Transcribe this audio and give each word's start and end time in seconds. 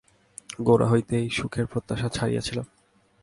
গোড়া 0.59 0.87
হইতেই 0.87 1.29
সুখের 1.29 1.65
প্রত্যাশা 1.67 2.09
ছাড়িয়াছিলাম। 2.09 2.65